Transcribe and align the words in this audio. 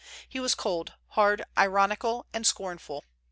He 0.27 0.39
was 0.39 0.55
cold, 0.55 0.93
hard, 1.09 1.43
ironical, 1.55 2.25
and 2.33 2.47
scornful. 2.47 3.05